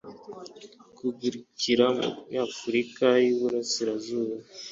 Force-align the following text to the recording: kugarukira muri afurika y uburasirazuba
kugarukira 0.97 1.85
muri 1.97 2.35
afurika 2.47 3.05
y 3.25 3.29
uburasirazuba 3.35 4.35